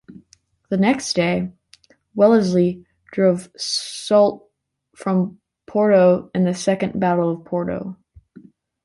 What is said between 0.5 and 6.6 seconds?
The next day, Wellesley drove Soult from Porto in the